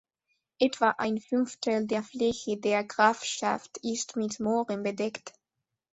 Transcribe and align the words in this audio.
Etwa 0.57 0.95
ein 0.97 1.19
Fünftel 1.19 1.85
der 1.85 2.01
Fläche 2.01 2.57
der 2.57 2.83
Grafschaft 2.83 3.77
ist 3.83 4.15
mit 4.15 4.39
Mooren 4.39 4.81
bedeckt. 4.81 5.33